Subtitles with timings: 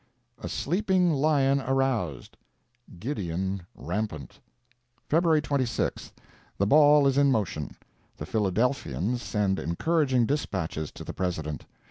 [0.39, 4.39] A Sleeping Lion Aroused—Gideon Rampant
[5.07, 5.43] Feb.
[5.43, 6.11] 26.
[6.57, 7.75] The ball is in motion.
[8.17, 11.67] The Philadelphians send encouraging dispatches to the President.